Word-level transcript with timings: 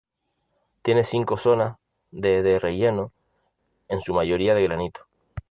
Tiene 0.81 1.03
cinco 1.03 1.37
zonas 1.37 1.75
de 2.09 2.41
de 2.41 2.57
relleno, 2.57 3.13
en 3.87 4.01
su 4.01 4.15
mayoría 4.15 4.55
de 4.55 4.63
granito. 4.63 5.05